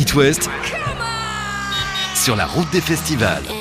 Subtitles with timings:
[0.00, 0.48] It West
[2.14, 3.59] sur la route des festivals.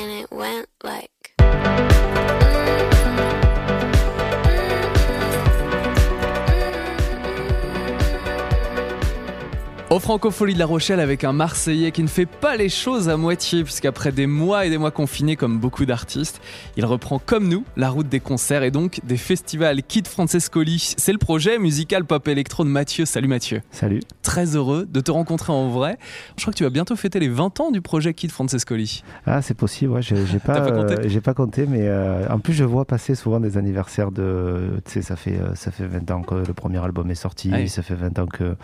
[10.00, 13.18] Au Francofolie de La Rochelle avec un Marseillais qui ne fait pas les choses à
[13.18, 16.40] moitié puisqu'après des mois et des mois confinés comme beaucoup d'artistes,
[16.78, 19.84] il reprend comme nous la route des concerts et donc des festivals.
[19.84, 23.04] Kid Francescoli, c'est le projet musical pop électro de Mathieu.
[23.04, 23.62] Salut Mathieu.
[23.72, 24.00] Salut.
[24.22, 25.98] Très heureux de te rencontrer en vrai.
[26.38, 29.04] Je crois que tu vas bientôt fêter les 20 ans du projet Kid Francescoli.
[29.26, 32.64] Ah c'est possible, ouais, j'ai pas, compté, euh, pas compté mais euh, en plus je
[32.64, 34.82] vois passer souvent des anniversaires de...
[34.86, 37.52] Tu sais, ça fait, euh, ça fait 20 ans que le premier album est sorti,
[37.54, 38.56] ah ça fait 20 ans que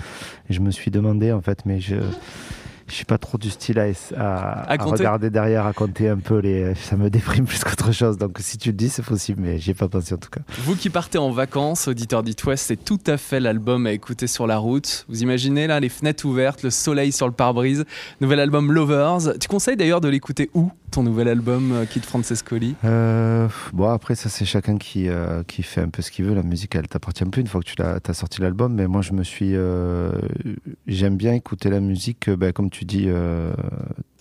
[0.49, 1.97] je me suis demandé en fait, mais je
[2.87, 6.75] je suis pas trop du style à, à, regarder derrière, à compter un peu les.
[6.75, 8.17] Ça me déprime plus qu'autre chose.
[8.17, 10.41] Donc si tu le dis, c'est possible, mais j'ai pas pensé en tout cas.
[10.59, 14.27] Vous qui partez en vacances, auditeur d'It West, c'est tout à fait l'album à écouter
[14.27, 15.05] sur la route.
[15.09, 17.85] Vous imaginez là les fenêtres ouvertes, le soleil sur le pare-brise.
[18.21, 19.37] Nouvel album Lovers.
[19.39, 20.71] Tu conseilles d'ailleurs de l'écouter où?
[20.95, 22.75] Ton nouvel album euh, Kid Francescoli?
[22.85, 26.33] Euh, Bon après ça c'est chacun qui, euh, qui fait un peu ce qu'il veut.
[26.33, 28.73] La musique elle t'appartient plus une fois que tu as, as sorti l'album.
[28.73, 29.55] Mais moi je me suis
[30.87, 33.53] j'aime bien écouter la musique ben, comme tu dis, euh,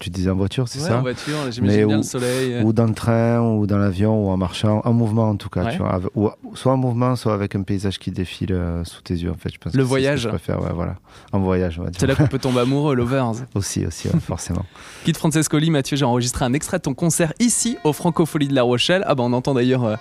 [0.00, 0.98] tu disais en voiture, c'est ça?
[0.98, 2.62] En voiture, j'imagine bien le soleil.
[2.62, 5.70] Ou dans le train, ou dans l'avion, ou en marchant, en mouvement en tout cas.
[5.70, 9.14] Tu vois, ou, soit en mouvement, soit avec un paysage qui défile euh, sous tes
[9.14, 9.30] yeux.
[9.30, 10.20] En fait, je pense le voyage.
[10.20, 10.97] je préfère, voilà,
[11.33, 11.80] en voyage.
[11.98, 13.33] C'est là qu'on peut tomber amoureux, lovers.
[13.55, 14.64] aussi, aussi, forcément.
[15.05, 18.62] Kid Francescoli, Mathieu, j'ai enregistré un extrait de ton concert ici au Francofolie de La
[18.62, 19.04] Rochelle.
[19.06, 19.96] Ah ben, on entend d'ailleurs euh,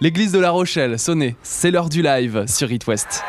[0.00, 1.36] l'église de La Rochelle sonner.
[1.42, 3.22] C'est l'heure du live sur It West.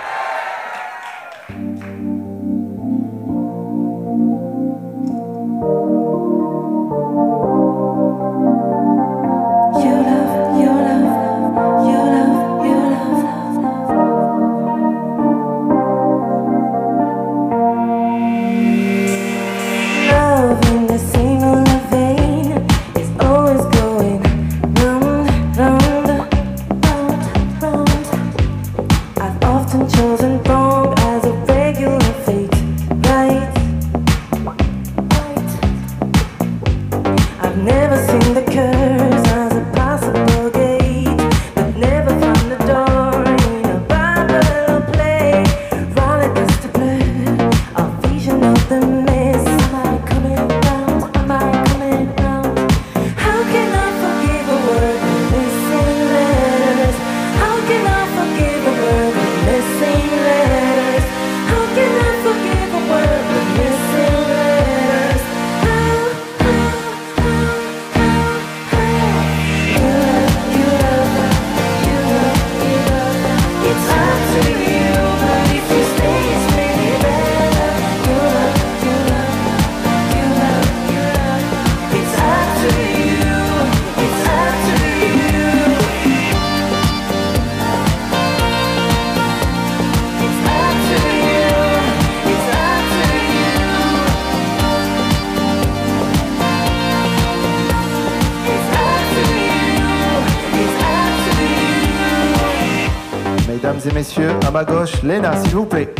[104.51, 105.93] Ma gauche, Léna, s'il vous plaît.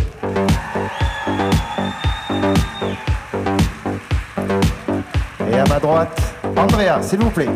[5.51, 6.22] Et à ma droite,
[6.56, 7.50] Andrea, s'il vous plaît.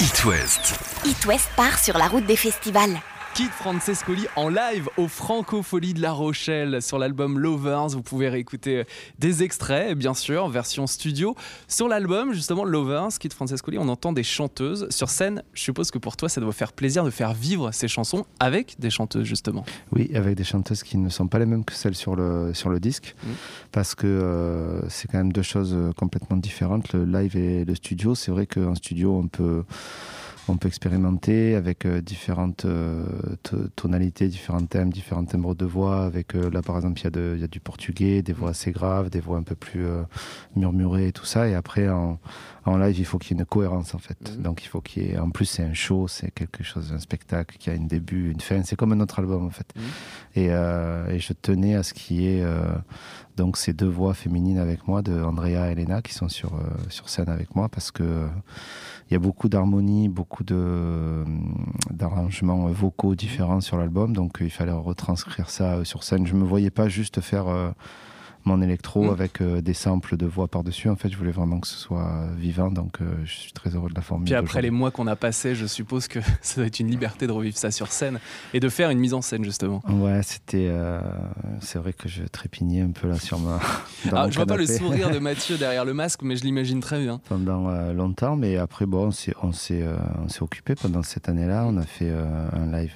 [0.00, 0.24] It
[1.26, 3.00] West part sur la route des festivals.
[3.38, 7.90] Kid Francescoli en live au Francofolie de La Rochelle sur l'album Lovers.
[7.90, 8.82] Vous pouvez réécouter
[9.20, 11.36] des extraits, bien sûr, version studio.
[11.68, 14.88] Sur l'album, justement, Lovers, Kid Francescoli, on entend des chanteuses.
[14.90, 17.86] Sur scène, je suppose que pour toi, ça doit faire plaisir de faire vivre ces
[17.86, 19.64] chansons avec des chanteuses, justement.
[19.92, 22.70] Oui, avec des chanteuses qui ne sont pas les mêmes que celles sur le, sur
[22.70, 23.28] le disque, mmh.
[23.70, 28.16] parce que euh, c'est quand même deux choses complètement différentes, le live et le studio.
[28.16, 29.62] C'est vrai qu'en studio, on peut
[30.48, 33.04] on peut expérimenter avec euh, différentes euh,
[33.76, 36.04] tonalités, différents thèmes, différents timbres de voix.
[36.04, 39.20] Avec euh, là, par exemple, il y, a du portugais, des voix assez graves, des
[39.20, 39.86] voix un peu plus
[40.56, 41.48] murmurées et tout ça.
[41.48, 42.18] Et après, en,
[42.66, 44.36] live, il faut qu'il y ait une cohérence en fait.
[44.36, 44.42] Mhm.
[44.42, 45.18] Donc, il faut qu'il y ait.
[45.18, 48.40] En plus, c'est un show, c'est quelque chose, un spectacle qui a un début, une
[48.40, 48.62] fin.
[48.62, 49.72] C'est comme un autre album en fait.
[50.34, 52.44] Et, et, je tenais à ce qu'il y ait
[53.36, 56.52] donc ces deux voix féminines avec moi, de Andrea et Elena, qui sont sur,
[56.88, 58.26] sur scène avec moi parce que
[59.10, 61.24] il y a beaucoup d'harmonie, beaucoup de,
[61.90, 66.26] d'arrangements vocaux différents sur l'album, donc il fallait retranscrire ça sur scène.
[66.26, 67.46] Je me voyais pas juste faire
[68.48, 69.10] mon électro mm.
[69.10, 70.88] avec euh, des samples de voix par-dessus.
[70.88, 73.90] En fait, je voulais vraiment que ce soit vivant, donc euh, je suis très heureux
[73.90, 74.24] de la formule.
[74.24, 77.26] Puis après les mois qu'on a passés, je suppose que ça doit être une liberté
[77.26, 78.18] de revivre ça sur scène
[78.54, 79.82] et de faire une mise en scène, justement.
[79.88, 80.68] Ouais, c'était.
[80.70, 81.00] Euh,
[81.60, 83.60] c'est vrai que je trépignais un peu là sur ma.
[84.12, 87.00] Ah, je vois pas le sourire de Mathieu derrière le masque, mais je l'imagine très
[87.00, 87.20] bien.
[87.28, 89.84] Pendant longtemps, mais après, bon, on s'est, on s'est,
[90.24, 91.64] on s'est occupé pendant cette année-là.
[91.66, 92.94] On a fait un live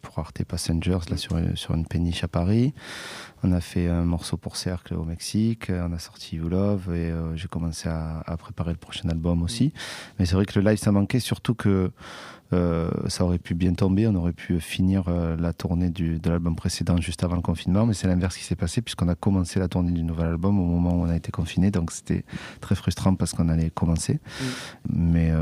[0.00, 2.72] pour Arte Passengers là, sur, sur une péniche à Paris.
[3.44, 7.10] On a fait un morceau pour Cercle au Mexique, on a sorti You Love et
[7.10, 9.72] euh, j'ai commencé à, préparer le prochain album aussi.
[10.18, 11.90] Mais c'est vrai que le live ça manquait, surtout que
[12.52, 16.30] euh, ça aurait pu bien tomber, on aurait pu finir euh, la tournée du, de
[16.30, 19.58] l'album précédent juste avant le confinement, mais c'est l'inverse qui s'est passé puisqu'on a commencé
[19.58, 22.24] la tournée du nouvel album au moment où on a été confiné, donc c'était
[22.60, 24.14] très frustrant parce qu'on allait commencer.
[24.14, 24.44] Mm.
[24.94, 25.32] Mais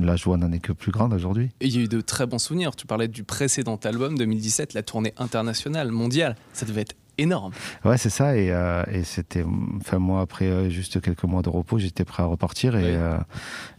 [0.00, 1.50] la joie n'en est que plus grande aujourd'hui.
[1.60, 2.74] Et il y a eu de très bons souvenirs.
[2.74, 6.34] Tu parlais du précédent album 2017, la tournée internationale, mondiale.
[6.52, 7.52] Ça devait être énorme.
[7.84, 8.36] Ouais, c'est ça.
[8.36, 9.44] Et, euh, et c'était,
[9.76, 13.18] enfin moi après euh, juste quelques mois de repos, j'étais prêt à repartir et, euh,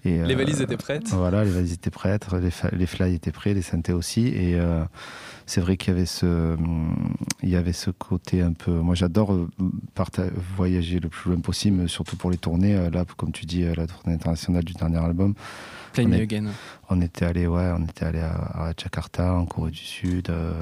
[0.05, 1.09] et les valises étaient prêtes.
[1.09, 4.27] Voilà, les valises étaient prêtes, les, les fly étaient prêts, les synthés aussi.
[4.27, 4.59] Et
[5.49, 6.55] c'est vrai qu'il y avait ce,
[7.41, 8.71] il y avait ce côté un peu.
[8.71, 9.35] Moi, j'adore
[10.55, 12.89] voyager le plus loin possible, surtout pour les tournées.
[12.91, 15.33] Là, comme tu dis, la tournée internationale du dernier album.
[15.91, 16.45] Play Again.
[16.89, 20.53] On était allé, ouais, on était allé à, Jakarta, en Corée du Sud, euh,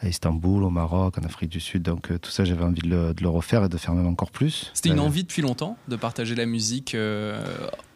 [0.00, 1.82] à Istanbul, au Maroc, en Afrique du Sud.
[1.82, 4.70] Donc euh, tout ça, j'avais envie de le, refaire et de faire même encore plus.
[4.74, 6.96] C'était une euh, envie depuis longtemps de partager la musique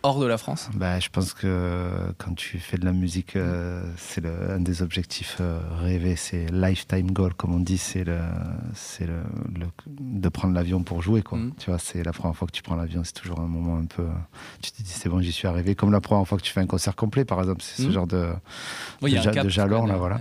[0.03, 0.69] hors de la France?
[0.75, 3.37] Bah, Je pense que quand tu fais de la musique,
[3.97, 5.41] c'est un des objectifs
[5.79, 8.19] rêvés, c'est lifetime goal, comme on dit, c'est le,
[9.55, 11.23] le, de prendre l'avion pour jouer.
[11.23, 11.39] Quoi.
[11.39, 11.53] Mm.
[11.59, 13.87] Tu vois, c'est la première fois que tu prends l'avion, c'est toujours un moment un
[13.87, 14.07] peu.
[14.61, 15.75] Tu te dis, c'est bon, j'y suis arrivé.
[15.75, 17.93] Comme la première fois que tu fais un concert complet, par exemple c'est ce hmm.
[17.93, 18.29] genre de,
[19.03, 20.21] de, jalon, là, voilà.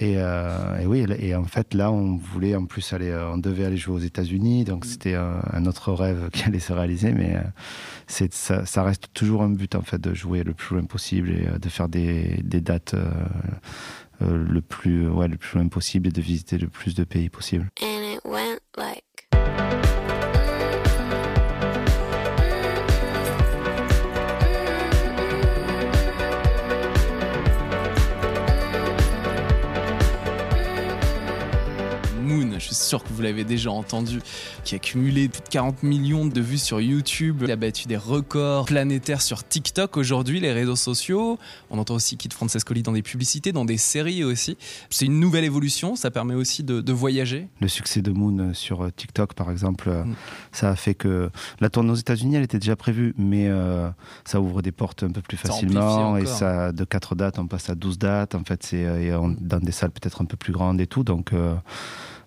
[0.00, 3.36] Et, euh, et, oui, et en fait, là, on voulait en plus aller, euh, on
[3.36, 4.88] devait aller jouer aux États-Unis, donc hmm.
[4.88, 7.42] c'était un, autre rêve qui allait se réaliser, mais euh,
[8.06, 11.58] c'est, ça, reste toujours un but en fait de jouer le plus loin possible et
[11.58, 12.94] de faire des, des dates
[14.20, 17.68] le plus, ouais, le plus loin possible et de visiter le plus de pays possible.
[32.74, 34.20] Suis sûr que vous l'avez déjà entendu,
[34.64, 37.42] qui a cumulé plus de 40 millions de vues sur YouTube.
[37.44, 41.38] Il a battu des records planétaires sur TikTok aujourd'hui, les réseaux sociaux.
[41.70, 44.56] On entend aussi Kid Francescoli dans des publicités, dans des séries aussi.
[44.88, 47.48] C'est une nouvelle évolution, ça permet aussi de, voyager.
[47.60, 50.14] Le succès de Moon sur euh, TikTok, par exemple, euh, mm.
[50.50, 53.88] ça a fait que la tournée aux États-Unis, elle était déjà prévue, mais euh,
[54.24, 56.16] ça ouvre des portes un peu plus facilement.
[56.16, 58.34] Et ça, de 4 dates, on passe à 12 dates.
[58.34, 59.10] En fait, c'est
[59.40, 61.04] dans des salles peut-être un peu plus grandes et tout.
[61.04, 61.32] Donc,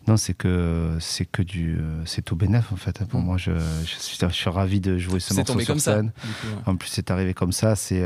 [0.08, 3.04] non, c'est que c'est que du euh, c'est tout bénéf en fait.
[3.06, 3.26] Pour mm.
[3.26, 3.52] moi, je,
[3.86, 6.12] je, suis, je suis ravi de jouer ce morceau sur scène.
[6.66, 7.76] En plus, c'est arrivé comme ça.
[7.76, 8.04] C'est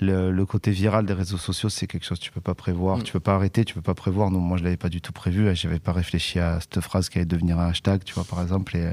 [0.00, 2.98] le, côté viral des réseaux sociaux, c'est quelque chose que tu peux pas prévoir.
[2.98, 3.02] Mm.
[3.02, 4.30] Tu peux pas arrêter, tu peux pas prévoir.
[4.30, 5.54] Non, moi, je l'avais pas du tout prévu.
[5.54, 8.76] J'avais pas réfléchi à cette phrase qui allait devenir un hashtag, tu vois, par exemple.
[8.76, 8.92] Et, euh,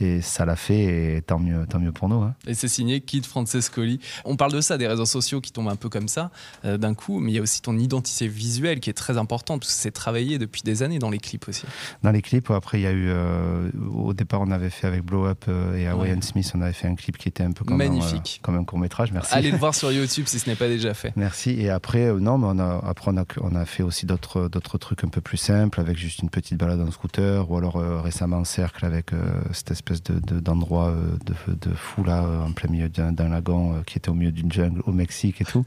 [0.00, 2.22] et ça l'a fait, et tant mieux, tant mieux pour nous.
[2.22, 2.34] Hein.
[2.46, 4.00] Et c'est signé Kid Francescoli.
[4.24, 6.30] On parle de ça, des réseaux sociaux qui tombent un peu comme ça,
[6.64, 9.60] euh, d'un coup, mais il y a aussi ton identité visuelle qui est très importante,
[9.60, 11.64] parce que c'est travaillé depuis des années dans les clips aussi.
[12.02, 13.08] Dans les clips, après, il y a eu.
[13.08, 16.88] Euh, au départ, on avait fait avec Blow Up et Hawaiian Smith, on avait fait
[16.88, 18.40] un clip qui était un peu comme, Magnifique.
[18.40, 19.12] Un, comme un court métrage.
[19.12, 19.34] Merci.
[19.34, 20.17] Allez le voir sur YouTube.
[20.18, 21.12] YouTube si ce n'est pas déjà fait.
[21.16, 21.50] Merci.
[21.50, 25.20] Et après, non, mais on a, après, on a, fait aussi d'autres trucs un peu
[25.20, 29.10] plus simples, avec juste une petite balade en scooter, ou alors récemment Cercle avec
[29.52, 30.94] cette espèce d'endroit
[31.24, 34.82] de, de, fou là, en plein milieu d'un lagon qui était au milieu d'une jungle
[34.86, 35.64] au Mexique et tout.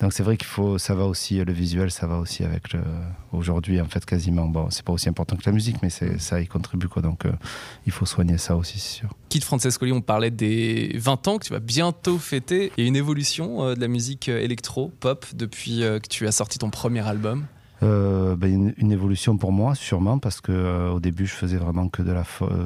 [0.00, 2.80] Donc c'est vrai qu'il faut, ça va aussi, le visuel, ça va aussi avec le,
[3.32, 4.46] aujourd'hui en fait quasiment.
[4.46, 7.02] Bon, c'est pas aussi important que la musique, mais ça y contribue quoi.
[7.02, 7.24] Donc
[7.86, 9.10] il faut soigner ça aussi, c'est sûr.
[9.30, 12.72] Kid Francescoli, on parlait des 20 ans que tu vas bientôt fêter.
[12.76, 16.32] A une évolution euh, de la musique euh, électro, pop, depuis euh, que tu as
[16.32, 17.46] sorti ton premier album?
[17.82, 22.12] Ben, une, évolution pour moi, sûrement, parce que au début, je faisais vraiment que de
[22.12, 22.24] la,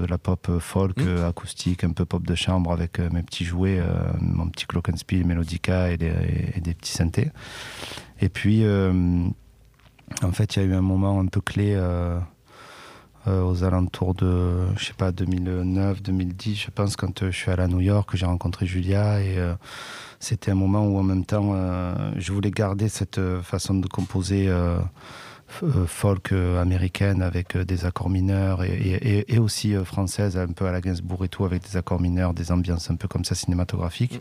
[0.09, 1.25] la pop folk, mmh.
[1.25, 3.81] acoustique, un peu pop de chambre avec mes petits jouets,
[4.21, 6.13] mon petit glockenspiel, Melodica et des,
[6.57, 7.31] et des, petits synthés.
[8.21, 8.65] Et puis,
[10.23, 12.19] en fait, il y a eu un moment un peu clé euh,
[13.27, 17.63] aux alentours de, je sais pas, 2009, 2010, je pense, quand euh, je suis allé
[17.63, 19.55] à New York, j'ai rencontré Julia et euh,
[20.21, 21.55] c'était un moment où en même temps,
[22.17, 24.51] je voulais garder cette façon de composer
[25.87, 31.27] folk américaine avec des accords mineurs et, et, aussi française, un peu à la Gainsbourg
[31.27, 34.15] et tout, avec des accords mineurs, des ambiances un peu comme ça cinématographiques.
[34.15, 34.21] Mm.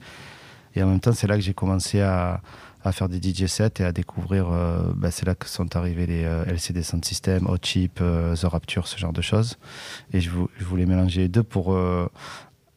[0.76, 2.42] Et en même temps, c'est là que j'ai commencé à,
[2.84, 4.50] à faire des DJ sets et à découvrir.
[4.52, 8.36] Euh, bah, c'est là que sont arrivés les euh, LCD Sound System, Hot Chip, euh,
[8.36, 9.58] The Rapture, ce genre de choses.
[10.12, 11.76] Et je, voulais mélanger les deux pour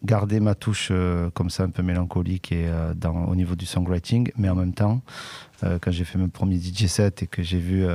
[0.05, 0.93] garder ma touche
[1.35, 2.71] comme ça un peu mélancolique et
[3.05, 5.01] au niveau du songwriting, mais en même temps,
[5.63, 7.87] quand j'ai fait mon premier DJ set et que j'ai vu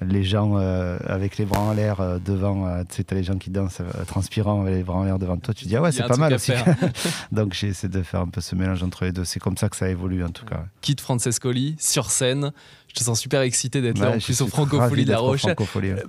[0.00, 3.24] les gens euh, avec les bras en l'air euh, devant, euh, tu sais, t'as les
[3.24, 5.92] gens qui dansent transpirant avec les bras en l'air devant toi, tu dis ah ouais,
[5.92, 6.52] c'est pas mal aussi.
[7.32, 9.24] Donc j'ai essayé de faire un peu ce mélange entre les deux.
[9.24, 10.66] C'est comme ça que ça évolue en tout cas.
[10.80, 12.52] Kit Francescoli sur scène.
[12.88, 15.56] Je te sens super excité d'être là en plus au Francophonie de La Rochelle.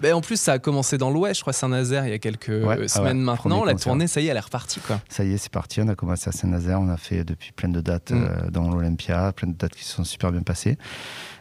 [0.01, 2.63] Ben, en plus, ça a commencé dans l'Ouest, je crois Saint-Nazaire, il y a quelques
[2.67, 3.63] ah semaines maintenant.
[3.63, 4.79] La tournée, ça y est, elle est repartie.
[4.79, 5.01] Quoi.
[5.09, 5.81] Ça y est, c'est parti.
[5.81, 6.79] On a commencé à Saint-Nazaire.
[6.79, 8.49] On a fait depuis plein de dates mm.
[8.51, 10.77] dans l'Olympia, plein de dates qui se sont super bien passées.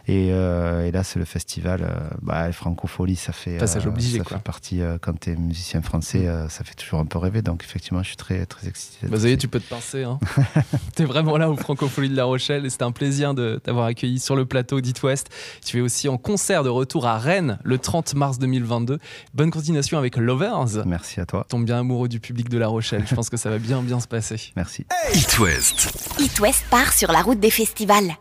[0.09, 1.81] Euh, et, là, c'est le festival.
[1.83, 4.37] Euh, bah, Francofolie, ça fait, Passage euh, obligé, ça quoi.
[4.37, 6.49] fait partie, quand tu es musicien français, mm.
[6.49, 7.41] ça fait toujours un peu rêver.
[7.41, 9.07] Donc, effectivement, je suis très, très excité.
[9.07, 10.03] Bah, ça y est, tu peux te pincer.
[10.03, 10.19] Hein.
[10.95, 13.85] tu es vraiment là au Francofolie de La Rochelle et c'était un plaisir de t'avoir
[13.85, 15.28] accueilli sur le plateau d'It West.
[15.65, 18.99] Tu es aussi en concert de retour à Rennes le 30 mars 2022.
[19.33, 20.85] Bonne continuation avec Lovers.
[20.85, 21.45] Merci à toi.
[21.49, 23.05] Tombe bien amoureux du public de La Rochelle.
[23.07, 24.39] Je pense que ça va bien, bien se passer.
[24.55, 24.85] Merci.
[25.13, 25.91] It West.
[26.19, 28.15] It West part sur la route des festivals.